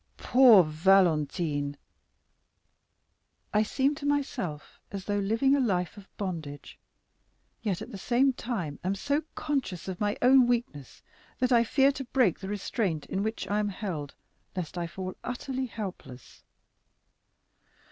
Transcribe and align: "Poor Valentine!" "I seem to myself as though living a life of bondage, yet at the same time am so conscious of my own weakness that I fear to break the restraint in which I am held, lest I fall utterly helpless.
"Poor 0.17 0.63
Valentine!" 0.63 1.77
"I 3.53 3.61
seem 3.61 3.93
to 4.01 4.05
myself 4.07 4.79
as 4.91 5.05
though 5.05 5.19
living 5.19 5.55
a 5.55 5.59
life 5.59 5.95
of 5.95 6.09
bondage, 6.17 6.79
yet 7.61 7.83
at 7.83 7.91
the 7.91 7.99
same 7.99 8.33
time 8.33 8.79
am 8.83 8.95
so 8.95 9.21
conscious 9.35 9.87
of 9.87 10.01
my 10.01 10.17
own 10.23 10.47
weakness 10.47 11.03
that 11.37 11.51
I 11.51 11.63
fear 11.63 11.91
to 11.91 12.03
break 12.03 12.39
the 12.39 12.49
restraint 12.49 13.05
in 13.05 13.21
which 13.21 13.47
I 13.47 13.59
am 13.59 13.69
held, 13.69 14.15
lest 14.55 14.75
I 14.75 14.87
fall 14.87 15.13
utterly 15.23 15.67
helpless. 15.67 16.41